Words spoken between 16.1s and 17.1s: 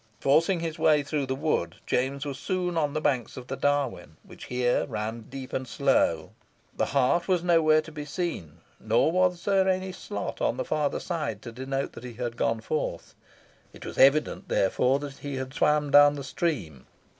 the stream.